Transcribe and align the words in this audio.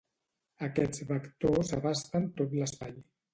Aquests 0.67 1.03
vectors 1.09 1.75
abasten 1.79 2.27
tot 2.41 2.57
l'espai. 2.63 2.99